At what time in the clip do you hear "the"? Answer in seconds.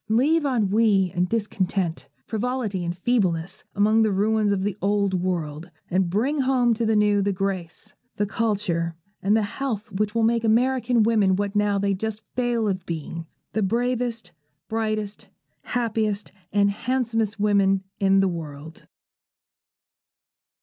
4.01-4.11, 4.63-4.75, 6.87-6.95, 7.21-7.31, 8.15-8.25, 9.37-9.43, 13.53-13.61, 18.21-18.27